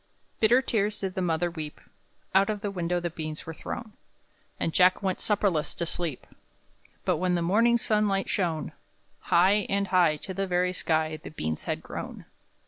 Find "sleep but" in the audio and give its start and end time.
5.85-7.17